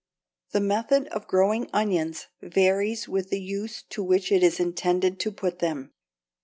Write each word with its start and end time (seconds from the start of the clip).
= 0.27 0.49
The 0.53 0.59
method 0.61 1.05
of 1.09 1.27
growing 1.27 1.69
onions 1.73 2.25
varies 2.41 3.07
with 3.07 3.29
the 3.29 3.39
use 3.39 3.83
to 3.91 4.01
which 4.01 4.31
it 4.31 4.41
is 4.41 4.59
intended 4.59 5.19
to 5.19 5.31
put 5.31 5.59
them. 5.59 5.93